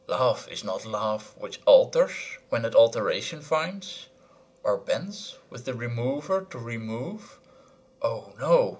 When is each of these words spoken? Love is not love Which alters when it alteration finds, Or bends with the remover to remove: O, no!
Love 0.07 0.47
is 0.51 0.63
not 0.63 0.83
love 0.83 1.37
Which 1.37 1.61
alters 1.67 2.13
when 2.49 2.65
it 2.65 2.73
alteration 2.73 3.39
finds, 3.39 4.07
Or 4.63 4.75
bends 4.75 5.37
with 5.51 5.65
the 5.65 5.75
remover 5.75 6.41
to 6.49 6.57
remove: 6.57 7.37
O, 8.01 8.33
no! 8.39 8.69